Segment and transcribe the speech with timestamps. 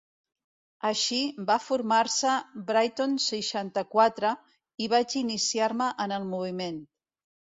[0.89, 1.17] Així
[1.49, 2.37] va formar-se
[2.69, 4.31] Brighton seixanta-quatre
[4.85, 6.83] i vaig iniciar-me en el moviment.